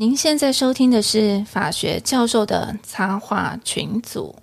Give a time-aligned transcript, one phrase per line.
[0.00, 4.34] 您现在收听的是法学教授的插画群组。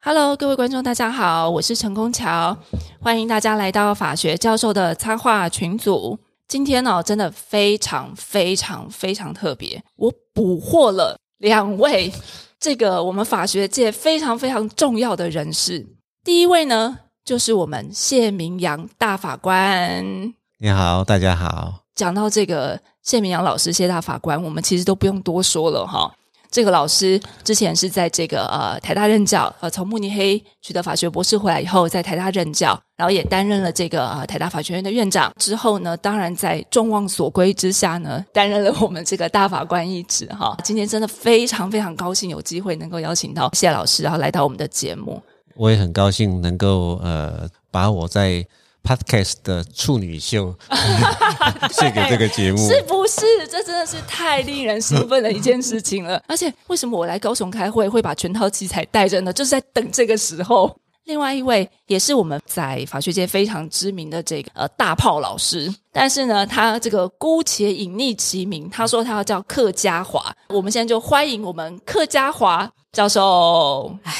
[0.00, 2.56] Hello，各位观众，大家好，我是陈空桥，
[3.00, 6.18] 欢迎大家来到法学教授的插画群组。
[6.48, 12.12] 今天呢，真的非常非常非常特别，我捕获了两位
[12.60, 15.84] 这个我们法学界非常非常重要的人士。
[16.22, 20.32] 第一位呢，就是我们谢明阳大法官。
[20.58, 21.82] 你好，大家好。
[21.96, 26.14] 讲到这个谢明阳老师，谢大法官，我们其实都不用多说了哈。
[26.56, 35.30] 这个老师之前是在这个呃台大任教，呃从慕尼黑取得法学博士回来以后，在台大任教，然后也担任了这个呃台大法学院的院长。
[35.38, 40.56] 之后呢，当然在众望所归之下呢，担任了我们这个大法官一职哈。
[40.64, 45.22] 今天真的非常非常高兴有机会能够邀请到谢老师，然后来到我们的节目。
[45.56, 48.42] 我也很高兴能够呃把我在。
[48.86, 50.54] Podcast 的处女秀
[51.72, 53.22] 献给这个节目，是不是？
[53.50, 56.22] 这真的是太令人兴奋的一件事情了。
[56.28, 59.32] 而且，为什么我来高雄开会会把全套器材带着呢？
[59.32, 60.74] 就是在等这个时候。
[61.04, 70.34] 另外一位也是我们在法学界非常知名的这个呃大炮老师，但是呢，他这个姑且隐匿其名，他说他要叫客家华。
[70.48, 73.96] 我们现在就欢迎我们客家华教授。
[74.02, 74.12] 唉，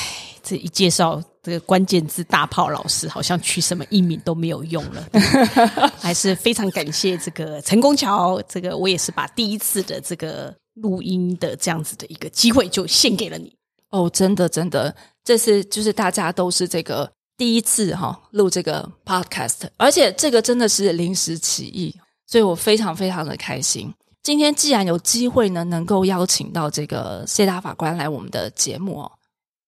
[0.45, 1.21] 这一介绍。
[1.47, 5.09] 这个关键字大炮老师好像取什么艺名都没有用了，
[5.97, 8.43] 还是非常感谢这个陈功桥。
[8.49, 13.55] 这个我也是把第一次的这个录音的这样子的一个机会就献给了你
[13.91, 21.95] 哦，真的真的，这次就是大家都是这个第一次哈录这个 podcast，而且这个真的是临时起意，
[22.27, 23.95] 所以我非常非常的开心。
[24.25, 29.13] 今天既然有机会呢，能够邀请到这个谢大法官来我们的节目哦，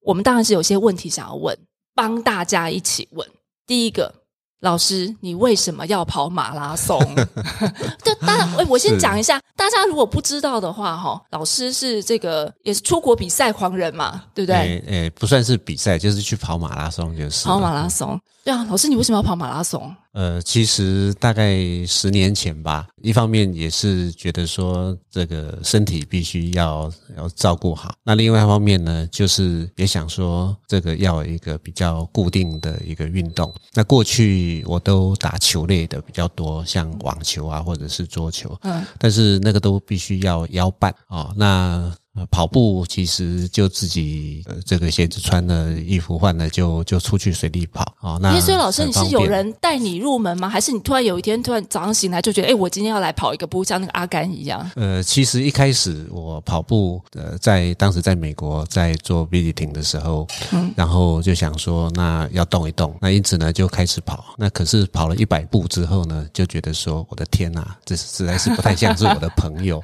[0.01, 1.57] 我们当然是有些问题想要问。
[1.99, 3.29] 帮大家一起问，
[3.67, 4.15] 第一个
[4.61, 6.97] 老师，你为什么要跑马拉松？
[8.05, 14.81] 就当然，我先讲一下，大家如果不知道的话，哈，老师是这个也是出国比赛狂人嘛，对不对？
[14.87, 18.17] 诶，不算是比赛，就是去跑马拉松，就是跑马拉松。
[18.45, 19.93] 对啊，老师，你为什么要跑马拉松？
[20.19, 21.57] 呃，其实大概
[21.87, 33.55] 十年前吧，一方面也是觉得说这个身体必须要要照顾好，那另外一方面呢，就是也想说这个要一个比较固定的一个运动。
[33.75, 41.95] 那过去我都打球类的比较多，像网球啊，或者是桌球，嗯，但是那个都必须要腰伴啊，那。
[42.31, 48.19] 跑步其实就自己呃这个鞋子穿了衣服换了就就出去随地跑啊。
[48.21, 50.49] 那所以老师你是有人带你入门吗？
[50.49, 54.71] 还是你突然有一天突然早上醒来就觉得哎我今天要来跑一个步像那个阿甘一样？
[54.77, 64.35] 呃，其实一开始我跑步呃在当时在美国在做 b 艇的时候，嗯，然后就想说那要动一动，那因此呢就开始跑。
[64.37, 69.79] 那可是跑了一百步之后呢，就觉得说我的天呐，这实在是不太像是我的朋友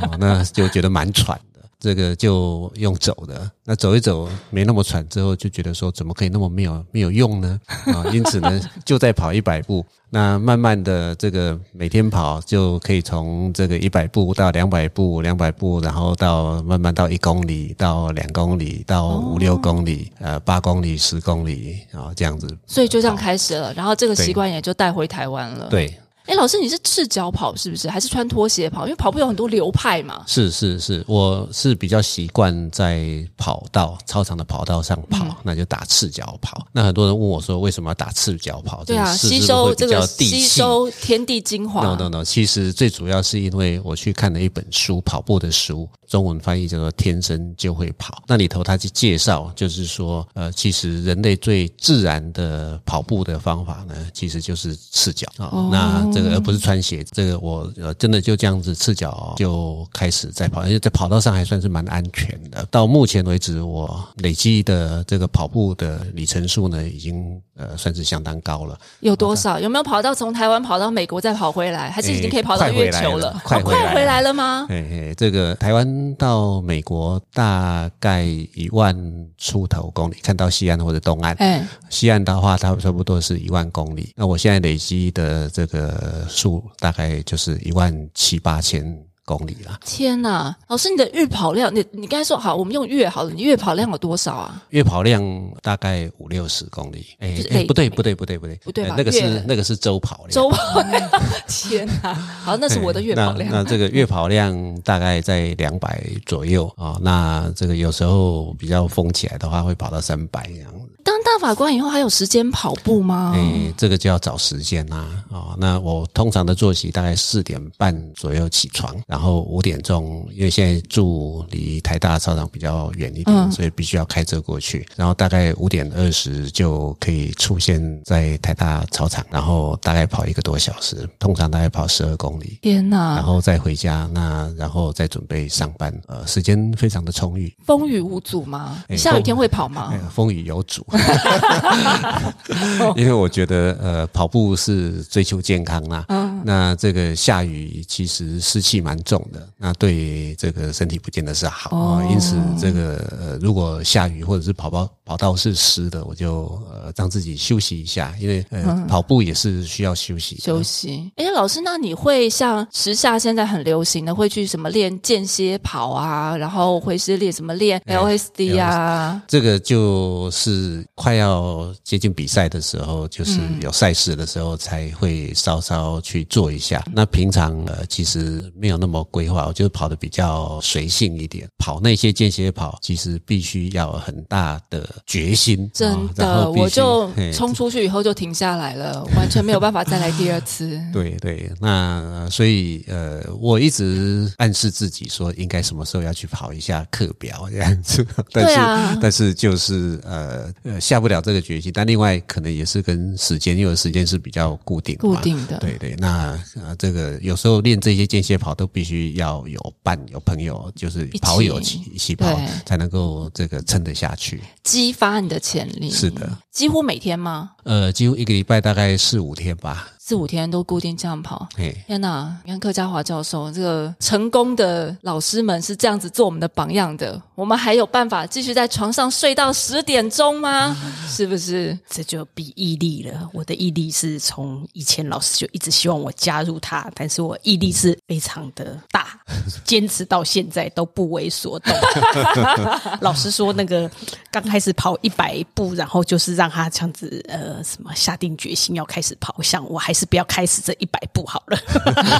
[0.00, 1.38] 啊， 那就觉得蛮喘。
[1.84, 7.60] 这个就用走的，那走一走没那么喘，之后就觉得说怎么可以那么没有没有用呢？
[7.68, 22.48] 啊，因此呢就再跑一百步， 那慢慢的这个每天跑就可以从这个一百步到两百步，两百步，然后到慢慢到一公里，到两公里，到五六公里，呃，八公里、十公里啊，这样子。
[22.66, 25.68] 所以就这样开始了，然后这个习惯也就带回台湾了。
[25.68, 25.94] 对。
[26.26, 27.88] 哎，老师，你是赤脚跑是不是？
[27.88, 28.86] 还是穿拖鞋跑？
[28.86, 30.24] 因为跑步有很多流派嘛。
[30.26, 36.66] 是是是，我是比较习惯在跑道、操场的跑道上跑，那就打赤脚跑。
[36.72, 38.82] 那很多人问我说，为什么要打赤脚跑？
[38.84, 41.82] 对啊，吸收这个吸收天地精华。
[41.84, 48.14] no no no，其实最主要是因为我去看了一本书，跑步的书，中文翻译叫做《天生就会跑》。
[48.26, 55.68] 那里头他去介绍，就是说，呃，其实人类最自然的跑步的方法呢，其实就是赤脚啊。
[55.70, 62.64] 那这个而不是穿鞋，这个我呃真的就这样子赤脚就开始在跑，而且在跑道上还算是蛮安全的。
[62.70, 68.78] 到目前为止，我累积的这个跑步的里程数呢，已经呃算是相当高了。
[69.00, 69.58] 有多少？
[69.58, 71.90] 有没有跑到从台湾跑到美国再跑回来？
[71.90, 73.40] 还是已经可以跑到月球了？
[73.44, 74.66] 快快回来了吗？
[74.68, 78.94] 嘿嘿，这个台湾到美国大概一万
[79.38, 81.34] 出头公里，看到西岸或者东岸。
[81.36, 84.12] 哎，西岸的话，它差不多是一万公里。
[84.16, 85.94] 那我现在累积的这个。
[86.04, 88.84] 呃，数大概就是一万七八千
[89.24, 89.78] 公里啦。
[89.84, 94.62] 天呐，老师，你的日跑量，你你刚才说好，我们用月好了，你月跑量有多少啊？
[94.70, 95.22] 月跑量
[95.62, 100.30] 大概五六十公里，哎、就是累哎不对，不对，不对，不对，不对那个是那个是周跑量。
[100.30, 101.10] 周跑量，
[101.48, 103.50] 天呐，好，那是我的月跑量。
[103.50, 110.83] 那那这个月跑量大概在两百左右啊、那这个有时候比较疯起来的话，会跑到三百这样子。
[111.04, 113.32] 当大法官以后，还有时间跑步吗？
[113.34, 115.54] 诶、这个就要找时间啦、啊。
[115.58, 124.86] 那我通常的作息大概四点半左右起床，然后五点钟，因为现在住离台大操场比较远一点，嗯所以必须要开车过去。
[124.96, 132.58] 然后大概五点二十就可以出现在台大操场，然后大概跑一个多小时，通常大概跑十二公里。
[132.62, 138.82] 天然，后再回家，那然后再准备上班，呃，时间非常的充裕，风雨无阻吗？
[138.88, 140.00] 哎下雨天会跑吗哎？
[140.10, 140.86] 风雨有阻，
[142.96, 152.02] 因为我觉得呃跑步是追求健康啦，嗯，那这个下雨其实湿气蛮重的，那对这个身体不见得是好。
[152.10, 161.10] 因此这个呃如果下雨或者是跑跑跑道是湿的，我就呃让自己休息一下，因为呃、跑步也是需要休息，休息。
[161.16, 169.20] 哎，老师，那你会像时下现在很流行的，会去什么练间歇跑啊，然后会是练什么练哎 LSD 啊？
[169.26, 176.84] 这个就是快要接近比赛的时候，就是有赛事的时候才会稍稍去做一下。
[176.92, 181.46] 那平常呃其实没有那么规划，我就跑的比较随性一点。
[181.58, 190.78] 跑那些间歇跑，其实必须要很大的决心，真的，我就冲出去以后就停下来了，完全没有办法再来第二次。
[190.92, 201.70] 对对，那呃所以呃，我一直暗示自己说，应该什么时候要去跑一下课表这样子， 但是、啊但是就是呃呃下不了这个决心。
[201.74, 214.40] 但另外可能也是跟时间，因为时间是比较固定的固定的对对，那呃这个有时候练这些间歇跑都必须要有伴有朋友，就是跑友一起一起跑，才能够这个撑得下去。
[214.62, 215.90] 激发你的潜力。
[215.90, 217.50] 是的，几乎每天吗？
[217.64, 219.88] 呃，几乎一个礼拜大概四五天吧。
[220.06, 221.48] 四五天都固定这样跑。
[221.56, 222.36] 嘿，天哪！
[222.44, 230.76] 你看客家华教授这个成功的老师们是这样子做我们的榜样的，我们还有办法继续在床上睡到十点钟吗？
[231.08, 231.78] 是不是？
[231.88, 233.30] 这就比毅力了。
[233.32, 239.18] 我的毅力是从以前老师就一直希望我加入他，但是我毅力是非常的大，
[239.64, 241.74] 坚持到现在都不为所动。
[243.00, 243.90] 老师说，那个
[244.30, 251.58] 刚开始跑一百步，然后就是让他这样子呃什么下定决心要开始跑，像我还是不要开始这一百步好了，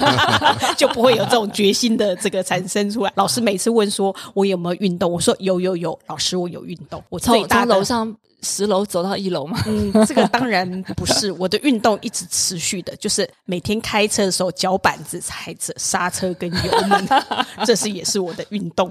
[0.78, 3.12] 就不会有这种决心的这个产生出来。
[3.16, 9.60] 老师每次问说我有没有运动，我说有有有，老师我有运动，我最从大的从楼上十楼走到一楼吗？
[9.66, 17.08] 嗯，这个当然不是 我的运动，一直持续的，就是每天开车的时候脚板子踩着刹车跟油门，
[17.64, 18.90] 这是也是我的运动。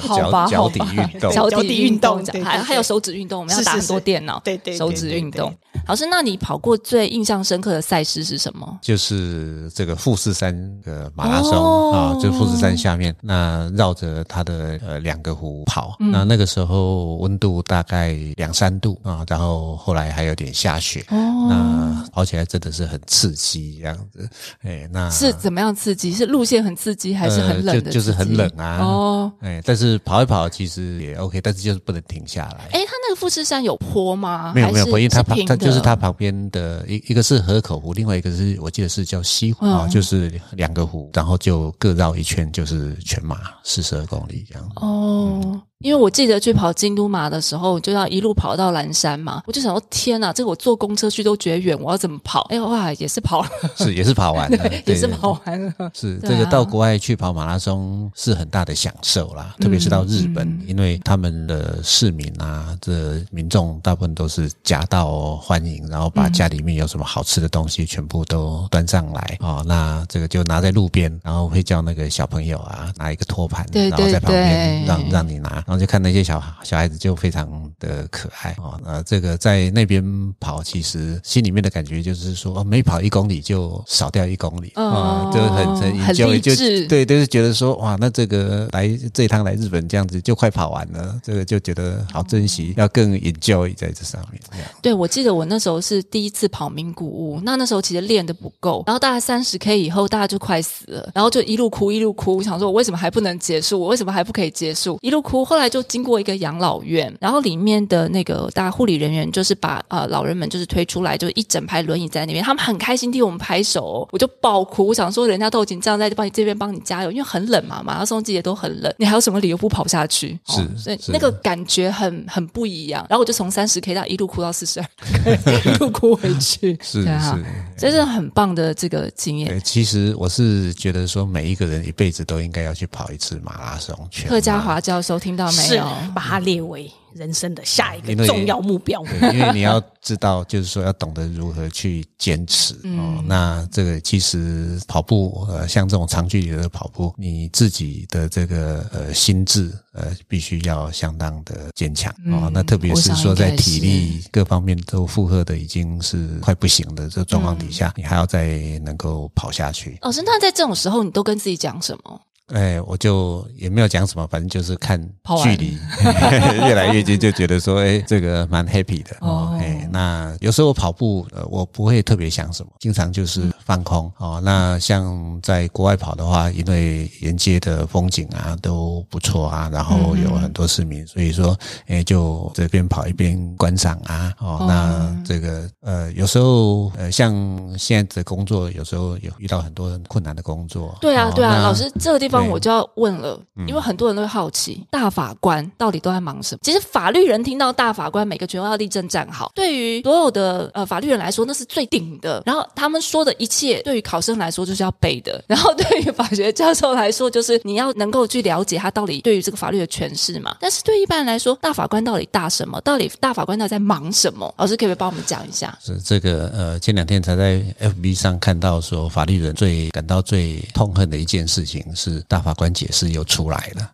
[0.00, 5.52] 好吧，脚好吧脚底运动脚底运动还还有手指运动，我们要打很多电脑，对对对手指运动。
[5.86, 8.78] 老师，那你跑过最印象深刻的赛事是什么？
[8.82, 10.52] 就是这个富士山
[10.82, 24.28] 的马拉松、哦啊，就富士山下面，那绕着它的呃两个湖跑，那那个时候温度大概两三度啊，然后后来还有点下雪，哦那跑起来真的是很刺激这样子，
[24.62, 26.12] 哎，那是怎么样刺激？
[26.12, 32.68] 是路线很刺激，还是很冷的、呃就就是很冷啊，哦，哎，但是跑一跑其实也 OK，但是就是不能停下来。
[32.72, 34.52] 哎，它那个富士山有坡吗？
[34.54, 44.70] 没有没有，因为它它就是它旁边的一一个是河口湖，另外一个是我记得是叫西湖啊、嗯就是两个湖，然后就各绕一圈，就是全马四十二公里这样。
[44.76, 45.60] 哦。
[45.82, 52.42] 因为我记得去跑京都马的时候，就要一路跑到蓝山嘛，我就想说天哪，这个我坐公车去都觉得远，我要怎么跑？
[52.50, 55.72] 哎哇，也是跑了，是也是跑完了，也是跑完了。
[55.94, 69.38] 是啊这个到国外去跑马拉松是很大的享受啦，特别是到日本，嗯因为他们的市民啊，这民众大部分都是夹道欢迎，然后把家里面有什么好吃的东西全部都端上来。
[69.40, 77.48] 哦，那这个就拿在路边，然后会叫那个小朋友啊拿一个托盘，对然后在旁边让让你拿，然后就看那些小小孩子就非常
[77.78, 80.02] 的可爱哦，那，这个在那边
[80.40, 94.42] 跑，其实心里面的感觉就是说，哦，每跑一公里就少掉一公里啊、哦就很很励就志对，就是觉得说，哇，那这个来这一趟来日本这样子就快跑完了，这个就觉得好珍惜，要更 enjoy 在这上面，
[94.82, 103.78] 对，我记得我那时候是第一次跑名古屋，那那时候其实练的不够，然后大概三十 K 以后，大家就快死了，然后就一路哭一路哭，想说我为什么还不能结束？
[103.78, 104.98] 我为什么还不可以结束？
[105.00, 120.38] 一路哭，后来就经过一个养老院，然后里面的那个大护理人员就是把呃老人们就是推出来，就一整排轮椅在那边，他们很开心替我们拍手，我就爆哭，我想说人家都已经这样在帮你这边帮你加油，因为很冷嘛，马拉松季节都很冷，你还有什么理由不跑下去？
[120.46, 123.04] 是哦所以那个感觉很很不一样。
[123.08, 124.80] 然后我就从三十 K 到一路哭到四十
[125.64, 127.44] 一路哭回去，是 是，
[127.76, 129.60] 这是很棒的这个经验。
[129.64, 134.30] 其实我是觉得说，每一个人一辈子都应该要去跑一次马拉松全马。
[134.30, 135.84] 客家华教授听到没是有？
[136.14, 139.02] 把它列为人生的下一个重要目标。
[139.04, 143.24] 对，因为 你要知道，就是说要懂得如何去坚持、嗯哦。
[143.26, 152.50] 那这个其实跑步，呃，像这种长距离的跑步，你自己的这个呃心智，呃，必须要相当的坚强、哦。
[152.52, 159.98] 那特别是说在体力各方面都负荷的已经是快不行的这个状况底下，你还要再能够跑下去。
[160.02, 162.20] 老师，那在这种时候，你都跟自己讲什么？
[162.52, 165.00] 哎，我就也没有讲什么，反正就是看
[165.42, 165.78] 距离
[166.66, 169.59] 越来越近，就觉得说，哎，这个蛮 happy 的哦。
[169.90, 174.40] 哎，那有时候跑步，呃，我不会特别想什么，经常就是放空哦。
[174.44, 181.56] 那像在国外跑的话，因为沿街的风景啊都不错啊，然后有很多市民，所以说，
[181.86, 184.32] 哎，就这边跑一边观赏啊。
[184.38, 187.32] 哦，那这个呃，有时候呃，像
[187.78, 190.96] 现在的工作，有时候有遇到很多困难的工作。
[191.00, 196.60] 对啊，哦对啊，老师，这个地方我就要问了，因为很多人都会好奇，大法官到底都在忙什么？
[196.62, 199.50] 其实法律人听到大法官，每个拳都要立正站好。
[199.54, 202.42] 对于所有的呃法律人来说，那是最顶的。
[202.46, 205.42] 然后他们说的一切，对于考生来说就是要背的。
[205.48, 210.56] 然后对于法学教授来说，就是你要能够去了解他到底对于这个法律的诠释嘛。
[210.60, 212.80] 但是对一般人来说，大法官到底大什么？
[212.82, 214.52] 到底大法官到底在忙什么？
[214.58, 215.76] 老师可不可以帮我们讲一下？
[215.82, 223.90] 是这个呃，前两天才在 FB 上看到说，法律人最感到最痛恨的一件事情是大法官解释又出来了。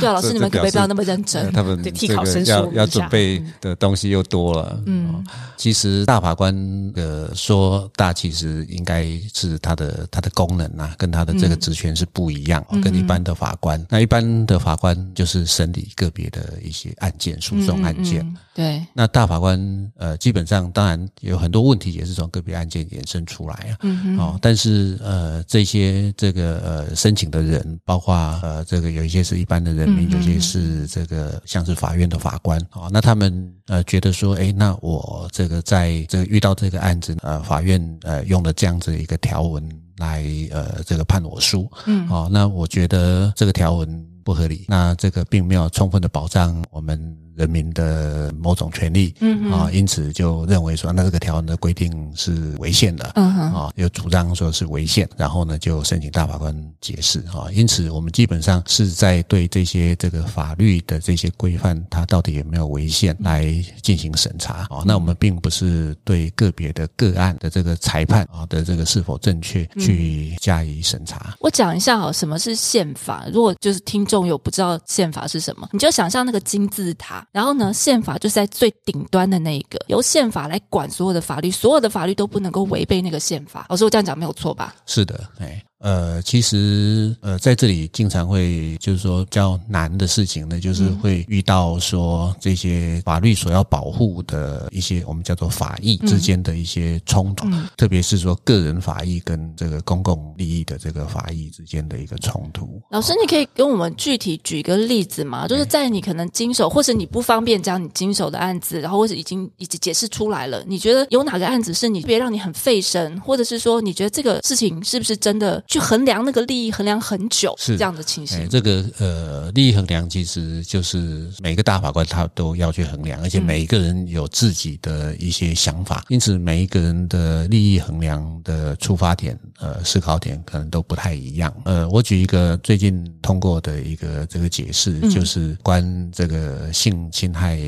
[0.00, 1.52] 对啊，老师你们可不可以不要那么认呃真？
[1.52, 4.80] 他 们对替考生说要准备的东西又多了。
[4.86, 5.24] 嗯，
[5.56, 13.84] 其实大法官的说大，其实应该是他的他的功能啊，跟他的这个职权是不一样、哦，跟一般的法官。
[13.88, 18.20] 那一般的法官就是审理个别的一些案件、诉讼案件。
[18.22, 23.76] 嗯对，那大法官呃，基本上当然有很多问题也是从个别案件衍生出来啊。
[23.82, 47.25] 嗯哦，但是呃，这些这个呃申请的人，包括呃这个有一些是一般的人民，有些是这个像是法院的法官哦，那他们呃觉得说，哎，那我这个在这个遇到这个案子，呃，法院呃用了这样子一个条文来呃这个判我输，嗯，哦，那我觉得这个条文不合理，那这个并没有充分的保障我们。
[47.36, 71.34] 人民的某种权利，嗯啊，因此就认为说，那这个条文的规定是违宪的，嗯啊，有主张说是违宪，然后呢就申请大法官解释啊，因此我们基本上是在对这些这个法律的这些规范，它到底有没有违宪来进行审查啊，那我们并不是对个别的个案的这个裁判啊的这个是否正确去加以审查。
[71.40, 73.26] 我讲一下哈，什么是宪法？
[73.32, 83.66] 如果就是听众有不知道宪法是什么，你就想象那个金字塔，然后呢，宪法就是在最顶端的那一个，由宪法来管所有的法律，所有的法律都不能够违背那个宪法。
[83.68, 84.74] 老师，我这样讲没有错吧？
[84.86, 85.65] 是的，哎。
[85.80, 102.80] 呃，其实呃，在这里经常会就是说比较难的事情呢，就是会遇到说这些法律所要保护的一些我们叫做法益之间的一些冲突，特别是说个人法益跟这个公共利益的这个法益之间的一个冲突。
[102.90, 105.46] 老师，你可以跟我们具体举个例子吗？
[105.46, 115.62] 就是在你可能经手，或者你不方便讲你经手的案子，然后或者已经已经解释出来了，你觉得有哪个案子是你特别让你很费神，或者是说你觉得这个事情是不是真的？
[115.66, 117.76] 去衡量那个利益，衡量很久，是。
[117.76, 118.38] 这样的情形。
[118.38, 131.54] 哎，这个呃，利益衡量其实就是每个大法官他都要去衡量，而且每一个人有自己的一些想法，因此每一个人的利益衡量的出发点、呃思考点可能都不太一样。
[131.64, 137.58] 呃，我举一个最近通过的一个这个解释，就是关这个性侵害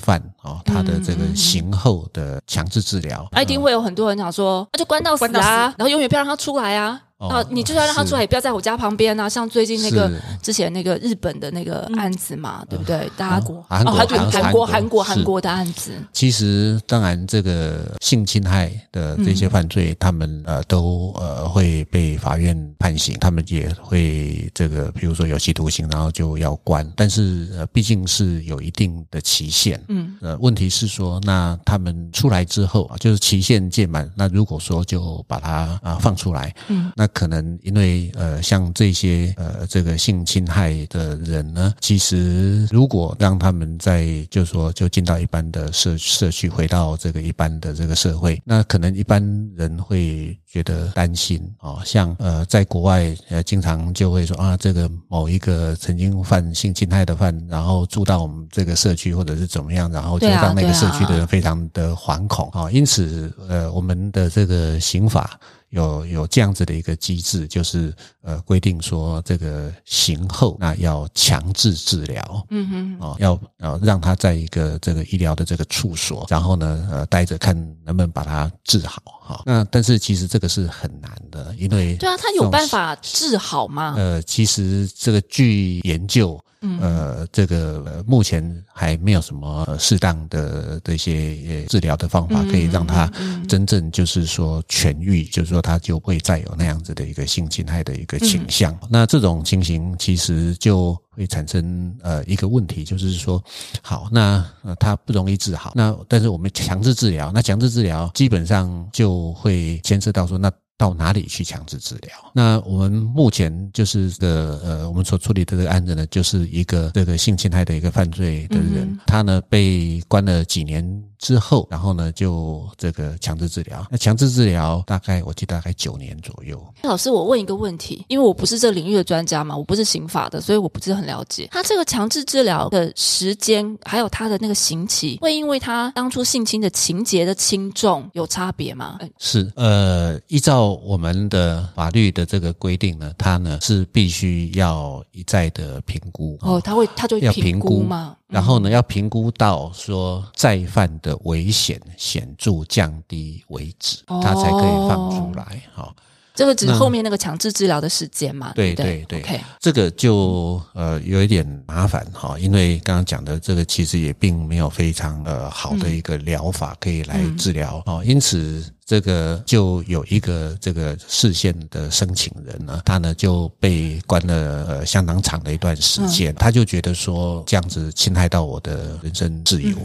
[0.00, 5.46] 犯哦，他的这个刑后的强制治疗，啊一定会有很多人讲说，那就关到死关到死。
[5.46, 7.00] 啊，然后永远不要让他出来啊。
[7.18, 9.28] 啊，你就算让他出来，也不要在我家旁边啊。
[9.28, 10.08] 像最近那个
[10.40, 13.10] 之前那个日本的那个案子嘛，对不对？
[13.16, 26.88] 大家国韩国韩国韩国韩国的案子，其实，当然，这个性侵害的这些犯罪，他们呃都呃会被法院判刑，他们也会这个，比如说有期徒刑，然后就要关。
[26.94, 29.82] 但是呃，毕竟是有一定的期限。
[29.88, 49.22] 嗯，呃，问题是说，那他们出来之后啊，就是期限届满，那如果说就把他啊放出来，嗯，那可能因为呃，像这些呃这个性侵害的人呢，其实如果让他们在就是说就进到一般的社社区，回到这个一般的这个社会，那可能一般
[49.56, 65.38] 人会觉得担心哦，像呃在国外呃经常就会说啊，这个某一个曾经犯性侵害的犯，然后住到我们这个社区或者是怎么样，然后就让那个社区的人非常的惶恐啊、哦，因此呃我们的这个刑法。
[65.70, 83.94] 有有这样子的一个机制，就是呃规定说这个刑后那要强制治疗，嗯哼，哦，要呃让他在一个这个医疗的这个处所，然后呢呃待着看能不能把他治好哈、那但是其实这个是很难的，因为对啊，他有办法治好吗？
[83.96, 93.10] 呃，其实这个据研究，嗯呃，这个、呃目前还没有什么呃适当的的一些呃治疗的方法，可以让他
[93.48, 98.76] 真正就是说痊愈，就是说他就不会再有那样子的一个性侵害的一个倾向。
[98.90, 103.42] 那这种情形其实就会产生呃一个问题，就是说，
[103.82, 110.50] 好，那呃他不容易治好，那但是我们强制治疗，那强制治疗基本上就会牵涉到说那。
[110.78, 112.12] 到哪里去强制治疗？
[112.32, 123.84] 那我们目前就是这个呃，我们所处理的这个案子呢，就是一个这个性侵害的一个犯罪的人，嗯他呢被关了几年之后，然后呢就这个强制治疗。
[123.90, 126.64] 那强制治疗大概我记得大概九年左右。
[126.84, 131.48] 老师，我问一个问题，因为我不是这领域的专家嘛，我不是刑法的，所以我不是很了解。
[131.50, 138.98] 他这个强制治疗的时间，还有他的那个刑期，会因为他当初性侵的情节的轻重有差别吗？
[139.00, 146.38] 呃是呃，依照我们的法律的这个规定呢，它呢是必须要一再的评估。
[146.42, 154.20] 哦，他会他就会要评评估嘛，然后呢，要评估到说再犯的危险显著降低为止，哦。
[154.22, 155.62] 它才可以放出来。
[155.74, 155.94] 哈、
[156.34, 159.04] 这个只是那后面那个强制治疗的时间嘛，对不对？
[159.08, 179.76] 对这个就呃有一点麻烦哈，因为刚刚讲的这个其实也并没有非常呃好的一个疗法可以来治疗哦，因此这个就有一个这个视线的申请人呢，他呢就被关了呃相当长的一段时间，他就觉得说这样子侵害到我的人身自由。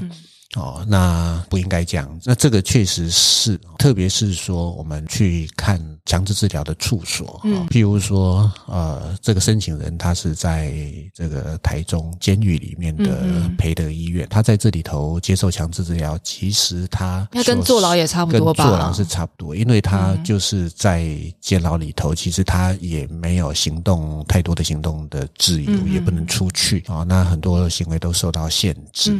[0.56, 2.20] 哦，那不应该这样。
[2.24, 10.74] 那这个确实是，特别是说我们去看强制治疗的处所，嗯，譬如说，呃，这个申请人他是在
[11.14, 18.64] 这个台中监狱里面的培德医院，他在这里头接受强制治疗，其实他那跟坐牢也差不多吧。
[18.64, 21.08] 跟坐牢是差不多，因为他就是在
[21.40, 29.14] 监牢里头，其实他也没有行动太多的行动的自由，也不能出去啊、哦，那很多行为都受到限制。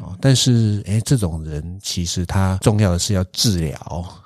[0.00, 3.76] 哦，但是诶，这种人其实他重要的是要治疗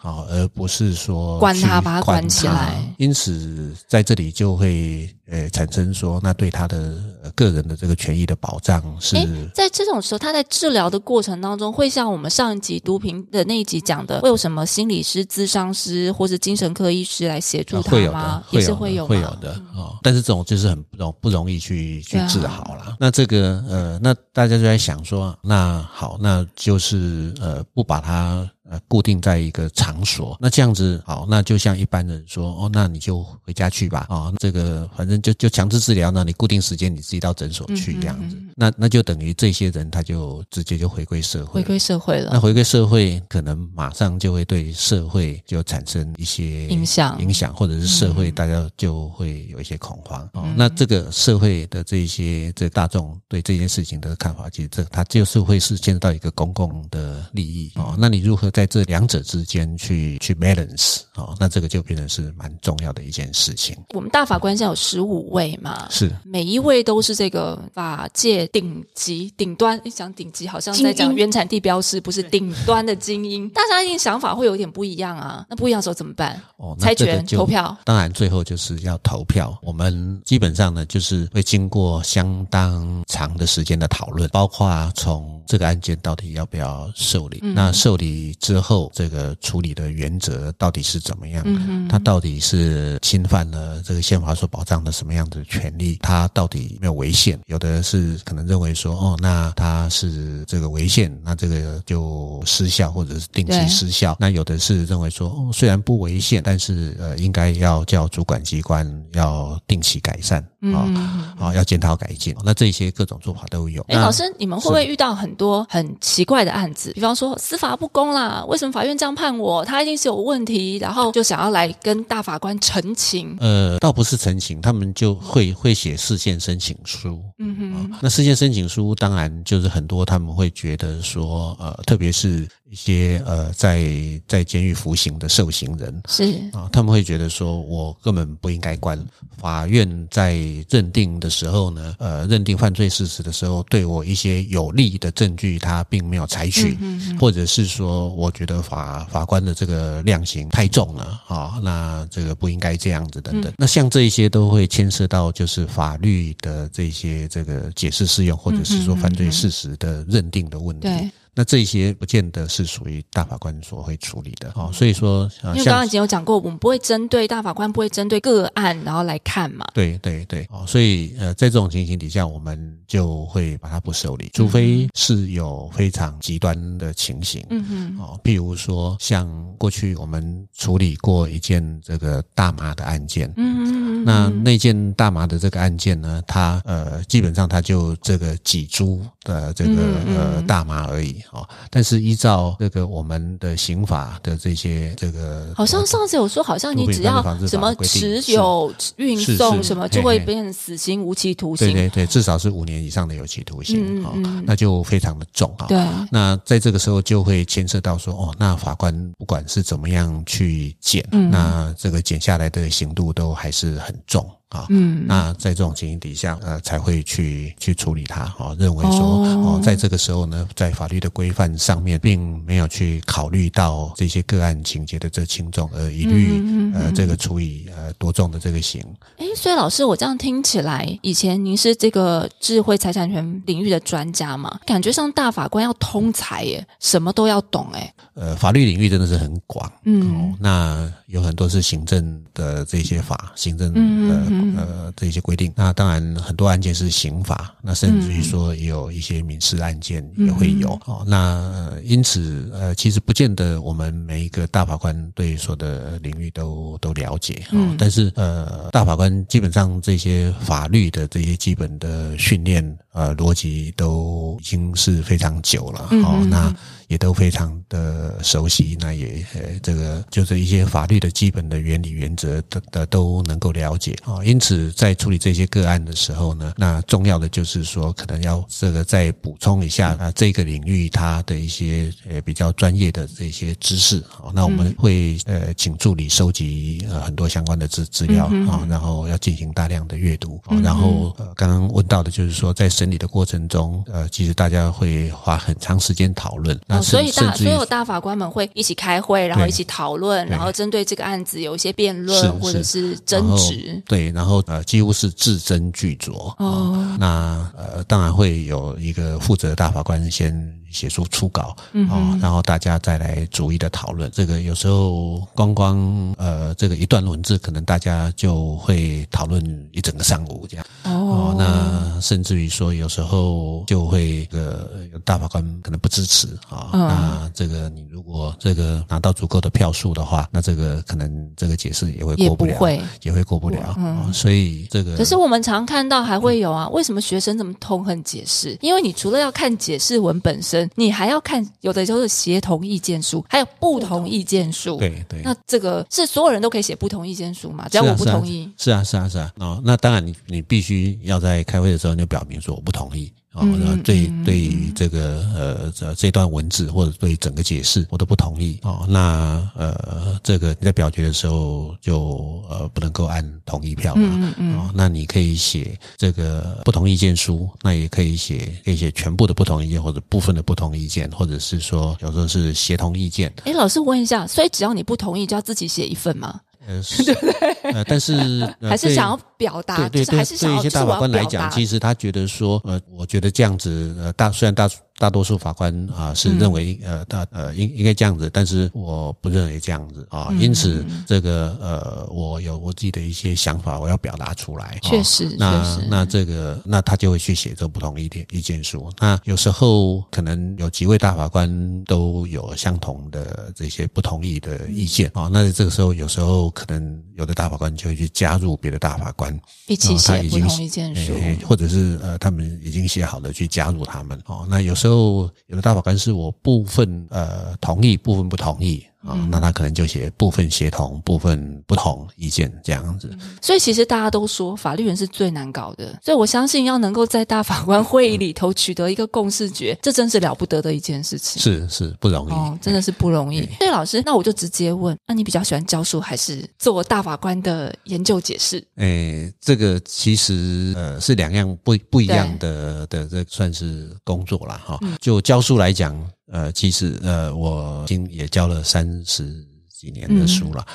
[0.00, 2.82] 啊、哦，而不是说关他把他关关起来。
[2.98, 6.76] 因此，在这里就会呃产生说，那对他的
[7.22, 9.16] 呃个人的这个权益的保障是，
[9.54, 19.98] 在这种时候，他在治疗的过程当中，会像我们上一集毒品的那一集讲的，会有什么心理师、咨商师或者精神科医师来协助他吗会有吗的？，也是会有吗会有的哦。
[20.02, 22.96] 但是这种就是很不容不容易去去治好了。
[22.98, 41.60] 那这个呃，那大家就在想说，那好，那就是呃，不把它呃固定在一个场所，那这样子好，那就像一般人说，哦，那你就回家去吧，啊、这个反正就就强制治疗那，你固定时间你自己到诊所去这样子，那那就等于这些人他就直接就回归社会。
[41.60, 42.30] 回归社会了。
[42.32, 50.28] 那回归社会，可能马上就会对社会就产生一些影响影响，或者是社会大家就会有一些恐慌。
[50.34, 57.96] 哦，那这个社会的这一些这大众对这件事情的看法，其实这它就是会是牵涉到一个公共的利益哦。
[57.98, 61.36] 那你如何在这两者之间去去 balance 哦？
[61.38, 63.76] 那这个就变成是蛮重要的一件事情。
[63.94, 69.80] 我们大法官现在有十五位嘛，是每一位都是这个法界顶级顶端。
[69.84, 73.48] 一讲顶级，好像在讲原产地标识，不是顶端的精英。
[73.50, 75.46] 大家一定想法会有点不一样啊。
[75.48, 76.42] 那不一样的时候怎么办？
[76.56, 77.78] 哦，那猜拳、这个就投票。
[77.84, 79.56] 当然，最后就是要投票。
[79.62, 87.38] 我们基本上呢，就是会经过相当长的时间的讨论，包括从这个案件到底要不要受理。
[87.40, 91.42] 那受理之后，这个处理的原则到底是怎么样？
[91.44, 95.98] 嗯他到底是侵犯了这个宪法所保障的什么样的权利？
[96.00, 97.38] 他到底有没有违宪？
[97.44, 104.16] 有的是可能认为说，哦，那他是这个违宪，那这个就失效或者是定期失效。
[104.18, 110.40] 那有的是认为说，哦，虽然不违宪，但是呃，应该要叫主管机关要定期改善
[110.72, 112.34] 啊，嗯啊、要检讨改进。
[112.42, 113.82] 那这些各种做法都有。
[113.82, 116.92] 哎，那老师，你们会不会遇到很多很奇怪的案子？
[116.94, 119.64] 比方说司法不公啦，为什么法院这样判我？
[119.64, 123.36] 他一定是有问题，然后就想要来跟大法官澄清。
[123.40, 127.22] 呃，倒不是澄清，他们就会会写事件申请书。
[127.38, 133.90] 嗯哼，那事件申请书当然就是很多他们会觉得说，呃，特别是一些呃在
[134.26, 138.98] 在监狱服刑的受刑人是啊，他们会觉得说我根本不应该关。
[139.36, 140.36] 法院在
[140.68, 146.76] 认定的时候呢，呃，认定犯罪事实的时候，对我一些有利的证据，他并没有采取，
[147.20, 153.52] 或者是说，我觉得法法官的这个量刑太重了啊，那这个不应该这样子等等。
[153.56, 160.88] 那像这一些都会牵涉到就是法律的这些这个解释适用，或者是说犯罪事实的认定的问题。
[160.88, 169.64] 对那这些不见得是属于大法官所会处理的哦，所以说，呃因为刚刚已经有讲过，我们不会针对大法官，不会针对个案，然后来看嘛。
[169.72, 189.70] 对对对，哦，所以呃，在这种情形底下，我们就会把它不受理，除非是有非常极端的情形，嗯哼，哦，譬如说像过去我们处理过一件这个大麻的案件，嗯哼，那那件大麻的这个案件呢，它呃基本上它就这个几株的这个
[190.04, 201.72] 嗯呃大麻而已哦，但是依照这个我们的刑法的这些这个好像上次有说，好像你只要什么持有、运送什么，就会变成死刑、无期徒刑。
[201.72, 204.12] 对对对，至少是五年以上的有期徒刑哦
[204.44, 205.66] 那就非常的重啊。
[205.68, 205.78] 对
[206.10, 214.66] 那在这个时候就会牵涉到说，哦，那法官不管是怎么样去减，嗯那这个减下来的刑度都还是很重啊。
[214.70, 228.84] 嗯那在这种情形底下，呃，才会去去处理它哦，认为说哦哦，在这个时候呢，在法律的规范上面，并没有去考虑到这些个案情节的这轻重，而一律嗯嗯嗯呃这个处以呃多重的这个刑。
[229.18, 234.58] 哎，所以老师，我这样听起来，以前您是这个智慧财产权领域的专家嘛？
[234.66, 237.94] 感觉上大法官要通才耶，什么都要懂哎。
[238.14, 245.52] 呃，法律领域真的是很广，嗯哦，那有很多是行政的这些法，行政嗯的嗯呃这些规定。
[245.56, 250.78] 那当然很多案件是刑法，那甚至于说也有一些民事案件也会有。
[250.86, 257.42] 嗯哦，那、呃因此呃，其实不见得我们每一个大法官对所有的领域都都了解。
[257.46, 265.88] 哦，嗯但是呃，大法官基本上这些法律的这些基本的训练呃逻辑都已经是非常久了。
[266.04, 266.54] 哦，那。
[266.88, 274.24] 也都非常的熟悉，那也呃，这个就是一些法律的基本的原理原则的的都能够了解啊、哦。
[274.28, 284.30] 因此，在处理这些个案的时候呢，那重要的就是说，可能要这个再补充一下啊，这个领域它的一些呃比较专业的这些知识好。
[284.34, 296.60] 那我们会呃请助理收集呃很多相关的资资料啊、哦，然后要进行大量的阅读，哦、然后呃刚刚问到的就是说，在审理的过程中，呃，其实大家会花很长时间讨论。
[296.66, 303.82] 那哦，所以大所有大法官们会一起开会，然后一起讨论，然后针对这个案子有一些辩论或者是争执。
[303.86, 306.34] 对，然后呃，几乎是字斟句酌。
[306.38, 310.34] 哦，那呃，当然会有一个负责的大法官先
[310.70, 314.10] 写出初稿，嗯哦，然后大家再来逐一的讨论。
[314.12, 320.66] 这个有时候光光呃，这个一段文字，可能大家就会讨论一整个上午这样。
[320.84, 324.70] 哦，那甚至于说，有时候就会这个
[325.04, 333.74] 大法官可能不支持啊、嗯那这个你如果这个拿到足够的票数的话，那这个可能这个解释也会也过了，不会也会过不了。
[333.78, 338.56] 哦所以这个可是我们常看到还会有啊，为什么学生这么痛恨解释？
[338.60, 344.76] 因为你除了要看解释文本身，你还要看有的就是协同意见书，还有不同意见书。
[344.78, 345.20] 对对。
[345.22, 347.68] 那这个是所有人都可以写不同意见书嘛？
[347.68, 349.32] 只要我不同意，是啊，是啊，是啊。
[349.38, 353.12] 哦，那当然你，你必须要在开会的时候你就表明说我不同意。
[353.38, 358.84] 哦，嗯那对对于这个呃这这段文字或者对整个解释我都不同意哦。
[358.88, 364.02] 那呃这个你在表决的时候就呃不能够按同意票嘛。
[364.12, 373.32] 嗯嗯哦，那你可以写这个不同意见书，那也可以写可以写全部的不同意见或者部分的不同意见，或者是说有时候是协同意见。
[373.44, 376.40] 哎，老师问一下，所以只要你不同意，就要自己写一份吗？
[376.68, 377.72] 呃， 对不对？
[377.72, 378.12] 呃，但是、
[378.60, 379.76] 呃、还是想要表达？
[379.76, 384.68] 对对对，就是还是想要对一些大法官来讲，其实他觉得说，呃，我觉得这样子，呃，大虽然大
[384.98, 394.78] 大多数法官啊是认为呃大呃应应该这样子，但是我不认为这样子啊，因此这个呃我有我自己的一些想法，我要表达出来。
[394.82, 398.90] 确实，那那这个那他就会去写这不同意见意见书。
[398.98, 401.48] 那有时候可能有几位大法官
[401.84, 411.12] 都有相同的这些不同意的意见啊，那这个时候有时候可能有的大法官就会去加入别的大法官一起写不同意见书，
[411.46, 414.44] 或者是呃他们已经写好了去加入他们哦。
[414.50, 418.82] 那有时候就有的大法官是我部分呃同意，部分不同意。
[419.06, 423.16] 啊，那他可能就写部分协同，部分不同意见这样子。
[423.40, 431.40] 所以其实大家都说法律人是最难搞的，所以我相信要能够在大法官会议里头取得一个共识决， 这真是了不得的一件事情。
[431.40, 433.40] 是是不容易，哦，真的是不容易。
[433.58, 438.62] 所以老师，那我就直接问，那你比较喜欢教书还是做大法官的研究解释？
[438.76, 444.78] 诶，这个其实呃是两样不不一样的的，这算是工作了哈。
[445.00, 445.96] 就教书来讲。
[446.30, 449.24] 呃，其实呃，我已经也教了三十
[449.68, 450.66] 几年的书了。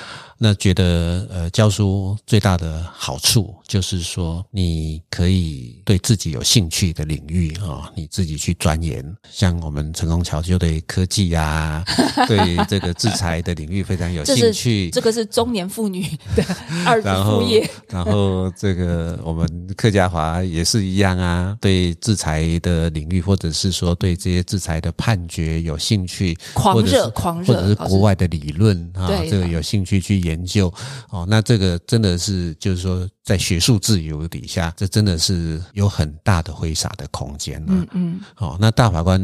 [0.43, 9.01] 那觉得呃，教书最大的好处就是说，你可以对自己有兴趣的领域啊，你自己去钻研。
[9.31, 11.81] 像我们成功桥就对科技呀，
[12.27, 14.89] 对这个制裁的领域非常有兴趣。
[14.89, 16.01] 这个是中年妇女
[16.35, 16.43] 的
[16.85, 17.65] 二副业。
[17.87, 30.32] 然后这个我们客家华也是一样啊，对制裁的领域，或者是说对这些制裁的判决有兴趣，狂热狂热，或者是国外的理论啊，这个有兴趣去研。
[30.33, 30.73] 研究
[31.09, 37.67] 哦，那这个真的是就是说，在学术自由底下，这真的是有很大的挥洒的空间了。
[37.69, 39.21] 嗯嗯，哦，那大法官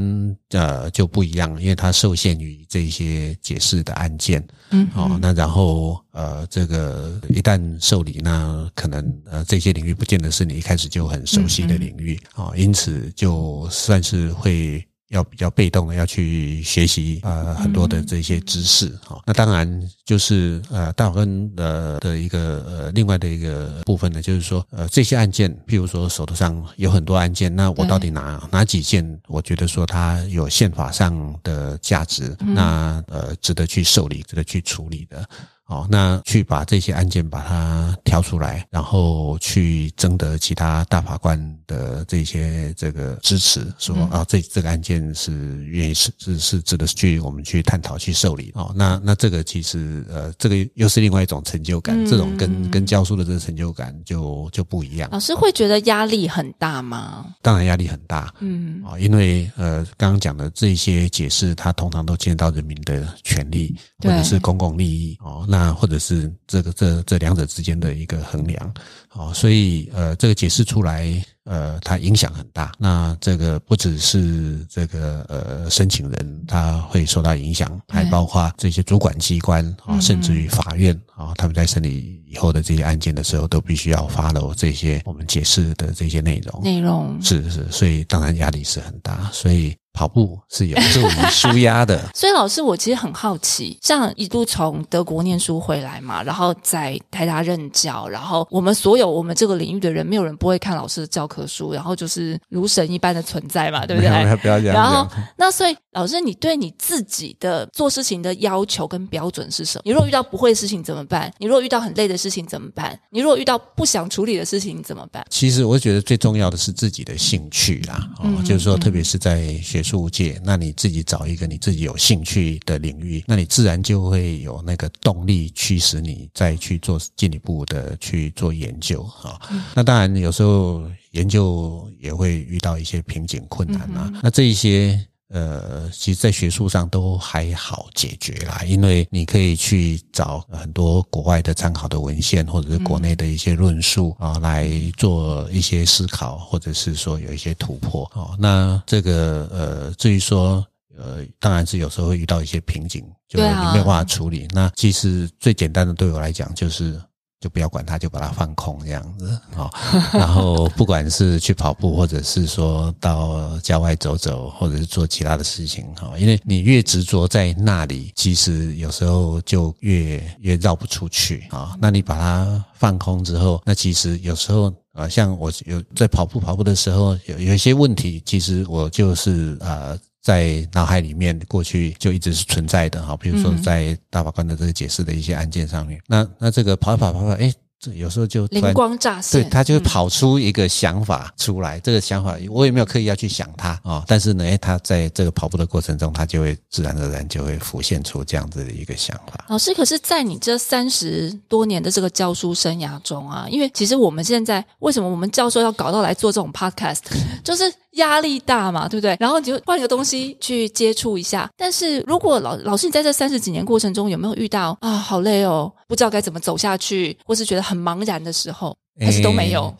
[0.51, 4.45] 呃就不一样，因为他受限于这些解释的案件。
[4.69, 14.85] 嗯，哦，那然后呃，这个一旦受理，那可能呃这些领域不见得是你一开始就很熟悉的领域啊，因此就算是会。
[15.09, 35.27] 要比较被动的要去学习呃很多的这些知识哈，那当然就是呃大法官的的一个呃另外的一个部分呢，就是说呃这些案件，譬如说手头上有很多案件，那我到底哪哪几件我觉得说它有宪法上的价值，那呃值得去受理、值得去处理的。
[35.69, 48.51] 哦，那去把这些案件把它挑出来，然后去征得其他大法官的这些这个支持，说啊，这这个案件是愿意是是是值得去我们去探讨去受理。
[48.55, 55.07] 哦，那那这个其实呃，这个又是另外一种成就感，这种跟跟教书的这个成就感就就不一样。
[55.11, 57.27] 老师会觉得压力很大吗？
[57.43, 65.58] 当然压力很大，嗯啊，因为呃刚刚讲的这些解释，它通常都牵到人民的权利或者是公共利益哦，那。
[65.59, 68.73] 那或者是这个这这两者之间的一个衡量，
[69.11, 72.71] 哦，所以呃，这个解释出来，呃，它影响很大。
[72.77, 86.63] 那这个不只是这个呃申请人他会受到影响，还包括这些主管机关啊，甚至于法院啊，他们在审理以后的这些案件的时候，都必须要发了这些我们解释的这些内容。
[86.63, 89.75] 内容是是，所以当然压力是很大，所以。
[89.99, 104.09] 跑步是有助于舒压的， 所以老师，我其实很好奇，像一度从德国念书回来嘛，然后在台大任教，然后我们所有我们这个领域的人，没有人不会看老师的教科书，然后就是如神一般的存在嘛， 对不对？
[104.37, 104.73] 不要讲。
[104.73, 109.81] 然后那所以老师，你对你自己的做事情的要求跟标准是什么？
[109.83, 111.29] 你如果遇到不会的事情怎么办？
[111.39, 112.97] 你如果遇到很累的事情怎么办？
[113.09, 115.25] 你如果遇到不想处理的事情怎么办？
[115.29, 119.83] 其实我觉得最重要的是自己的兴趣啦，哦，就是说，特别是在学。
[119.89, 129.39] 术界，那你自己找一个你自己有兴趣的领域，那你自然就会有那个动力驱使你再去做进一步的去做研究啊。
[129.73, 134.11] 那当然有时候研究也会遇到一些瓶颈困难啊。
[134.21, 135.03] 那这一些。
[135.29, 148.35] 呃，其实，在学术上都还好解决啦，因为你可以去找很多国外的参考的文献，或者是国内的一些论述啊，来做一些思考，或者是说有一些突破哦。
[148.39, 150.65] 那这个呃，至于说
[150.97, 154.47] 呃，当然是有时候会遇到一些瓶颈，就你没有办法处理。
[154.51, 156.99] 那其实最简单的，对我来讲就是。
[157.39, 159.69] 就不要管它，就把它放空这样子啊。
[160.11, 166.11] 然后不管是去跑步，或者是说到郊外走走，或者是做其他的事情哈。
[166.17, 171.75] 因为你越执着在那里，其实有时候就越越绕不出去啊。
[171.79, 179.97] 那你把它放空之后，那其实有时候啊，像我有在跑步跑步的时候，有有一些问题，其实我就是啊。
[180.21, 183.15] 在脑海里面，过去就一直是存在的哈。
[183.17, 199.45] 比如说，在大法官的这个解释的一些案件上面，那那这个跑跑跑跑，哎，这有时候就突灵光乍现，对他就会跑出一个想法出来，这个想法我也没有刻意要去想它啊、哦，但是呢，诶，他在这个跑步的过程中，他就会自然而然就会浮现出这样子的一个想法。
[199.47, 206.99] 老师，可是，在你这三十多年的这个教书生涯中啊，因为其实我们现在为什么我们教授要搞到来做这种 podcast，
[207.45, 207.63] 就是
[207.99, 209.15] 压力大嘛，对不对？
[209.19, 211.49] 然后你就换一个东西去接触一下。
[211.55, 219.73] 但是如果老老师你在这三十几年过程中有没有遇到啊，好累哦，不知道该怎么走下去，或是觉得很茫然的时候，还是都没有？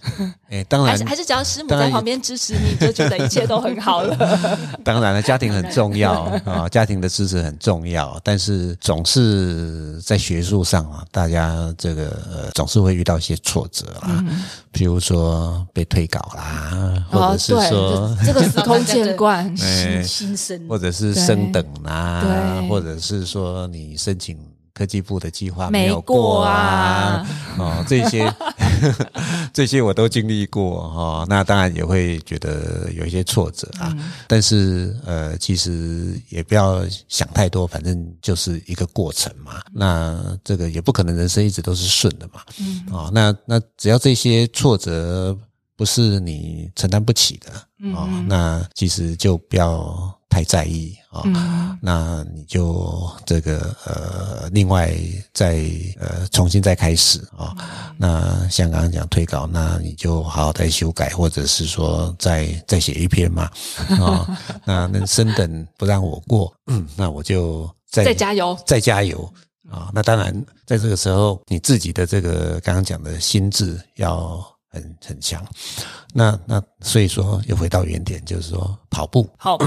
[0.50, 4.16] 诶，当然还是还是只要师母在旁边支持你，就觉得一切都很好了。
[4.84, 14.24] 当然了，家庭很重要 啊、家庭的支持很重要，但是总是在学术上啊，大家这个、呃、总是会遇到一些挫折啦，
[14.72, 18.16] 比如说被退稿啦，或者是说。
[18.24, 19.46] 这这个司空见惯。
[19.62, 24.38] 哎新新生或者是升等啦、对或者是说你申请
[24.74, 27.28] 科技部的计划没有过啊啊，
[27.58, 28.32] 哦，这些
[29.54, 31.26] 这些我都经历过哦。
[31.30, 33.96] 那当然也会觉得有一些挫折啊，
[34.28, 39.62] 但是呃，其实也不要想太多，反正就是一个过程嘛。
[39.72, 45.38] 那这个也不可能人生一直都是顺的嘛，嗯，哦，那那只要这些挫折
[45.80, 47.50] 不是你承担不起的
[47.96, 54.94] 哦，那其实就不要太在意啊、哦那你就这个呃，另外
[55.34, 55.64] 再
[55.98, 57.58] 呃重新再开始啊、哦
[57.98, 68.58] 那像刚刚讲推稿，那你就好好再修改，或者是说再再写一篇嘛啊、哦 那那升等不让我过，嗯，那我就再再加油。
[68.66, 69.34] 再加油
[69.70, 70.34] 啊、那当然，
[70.66, 75.46] 在这个时候，你自己的这个刚刚讲的心智要很很强。
[76.14, 79.66] 那那所以说，又回到原点，就是说跑步跑步，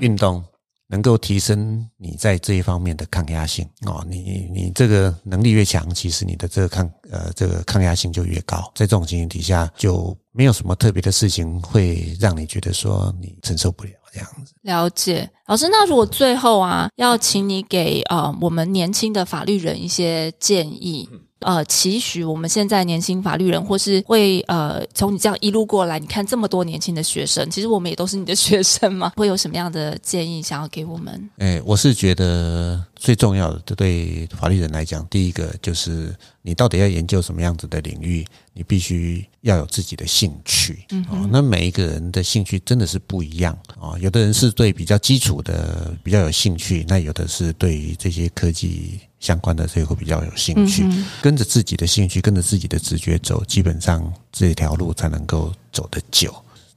[0.00, 0.42] 运动
[0.86, 4.04] 能够提升你在这一方面的抗压性哦。
[4.08, 8.58] 你你这个能力越强，其实你的这个抗呃这个抗压性就越高。
[8.74, 14.54] 在这种情形底下，就没有什么特别的事情会让你觉得说你承受不了这样子。
[14.62, 15.68] 了解，老师。
[15.68, 21.08] 那如果最后啊，要请你给呃我们年轻的法律人一些建议，
[21.44, 31.30] 呃，期许我们现在年轻法律人，或是会呃从你这样一路过来，你看这么多年轻的学生，其实我们也都是你的学生嘛，会有什么样的建议想要给我们？
[31.36, 40.86] 哎，我是觉得最重要的，对法律人来讲，第一个就是你到底要研究什么样子的领域，你必须要有自己的兴趣。
[40.88, 43.98] 嗯哦，那每一个人的兴趣真的是不一样哦。
[44.00, 50.82] 有的人是对比较基础的比较有兴趣，那有的是对于这些科技相关的这个会比较有兴趣。
[51.20, 56.34] 跟着自己的兴趣，跟着自己的直觉走，基本上这条路才能够走得久。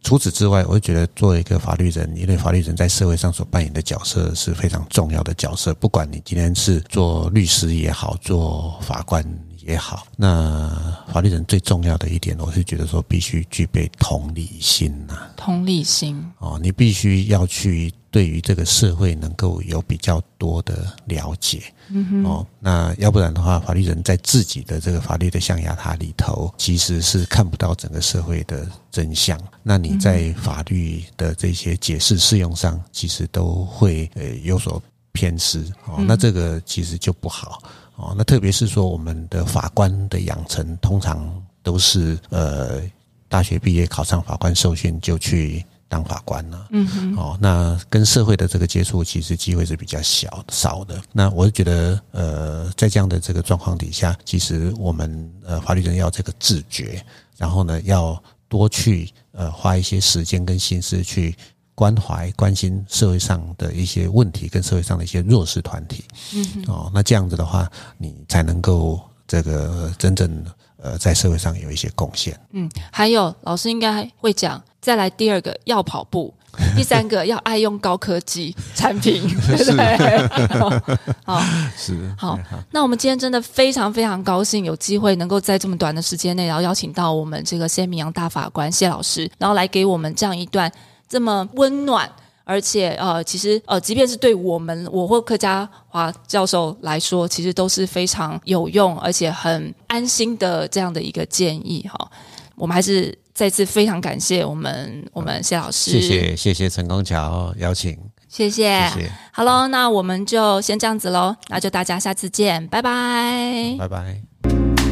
[0.07, 5.73] 除此之外，我就觉得作为一个法律人，因为法律人在社会上所扮演的角色是非常重要的角色。
[5.73, 9.21] 不管你今天是做律师也好，做法官
[9.65, 10.71] 也好，那
[11.11, 29.39] 法律人最重要的一点，我是觉得说必须具备同理心呐、同理心，哦，你必须要去对于这个社会能够有比较多的了解，嗯哦，那要不然的话，法律人在自己的这个法律的象牙塔里头，其实是看不到整个社会的真相。
[29.61, 37.61] 那你在法律的这些解释适用上，其实都会呃有所偏失哦，那这个其实就不好
[37.95, 38.15] 哦。
[38.17, 41.29] 那特别是说我们的法官的养成，通常
[41.61, 42.81] 都是呃
[43.27, 51.01] 大学毕业考上法官受训就去当法官了，嗯哼，哦，那跟社会的这个接触其实机会是比较小少的。
[51.13, 57.03] 那我是觉得，呃，在这样的这个状况底下，其实我们呃法律人要这个自觉，
[57.37, 61.35] 然后呢，要多去呃花一些时间跟心思去
[61.73, 66.03] 关怀、关心社会上的一些问题，跟社会上的一些弱势团体。
[66.33, 70.43] 嗯，哦，那这样子的话，你才能够这个真正
[70.81, 72.39] 呃在社会上有一些贡献。
[72.51, 76.33] 嗯，还有老师应该会讲，再来第二个要跑步，
[76.75, 80.97] 第三个要爱用高科技产品， 对不对？
[81.25, 81.41] 好，
[81.75, 82.37] 是好，
[82.71, 90.71] 那我们今天真的非常非常高兴，有机会能够在这么短的时间内，然后邀请到我们这个谢明阳大法官谢老师，然后来给我们这样一段
[91.07, 92.09] 这么温暖。
[92.47, 102.09] 而且呃，其实呃，即便是对我们我或客家华教授来说，其实都是非常有用而且很安心的这样的一个建议哈。
[102.55, 107.95] 我们还是再次非常感谢我们我们谢老师，谢谢谢谢陈光桥邀请，
[108.29, 113.75] 谢谢，谢谢，好喽，那我们就先这样子喽，那就大家下次见，拜拜。
[113.77, 114.21] 拜拜。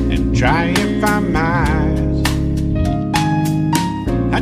[0.10, 2.06] and try if I might.
[4.32, 4.42] I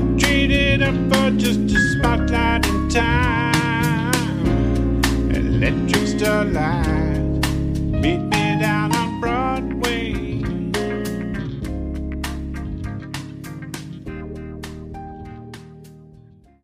[5.63, 7.47] Electric starlight,
[7.89, 8.42] meet me